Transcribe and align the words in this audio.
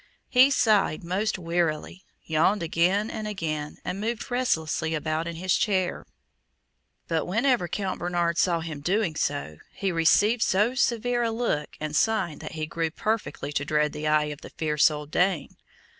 He 0.29 0.49
sighed 0.49 1.03
most 1.03 1.37
wearily, 1.37 2.03
yawned 2.23 2.63
again 2.63 3.11
and 3.11 3.27
again, 3.27 3.77
and 3.85 4.01
moved 4.01 4.31
restlessly 4.31 4.95
about 4.95 5.27
in 5.27 5.35
his 5.35 5.55
chair; 5.55 6.07
but 7.07 7.25
whenever 7.27 7.67
Count 7.67 7.99
Bernard 7.99 8.39
saw 8.39 8.61
him 8.61 8.81
doing 8.81 9.15
so, 9.15 9.59
he 9.73 9.91
received 9.91 10.41
so 10.41 10.73
severe 10.73 11.21
a 11.21 11.29
look 11.29 11.77
and 11.79 11.95
sign 11.95 12.39
that 12.39 12.53
he 12.53 12.65
grew 12.65 12.89
perfectly 12.89 13.53
to 13.53 13.63
dread 13.63 13.93
the 13.93 14.07
eye 14.07 14.31
of 14.33 14.41
the 14.41 14.49
fierce 14.49 14.89
old 14.89 15.11
Dane. 15.11 15.55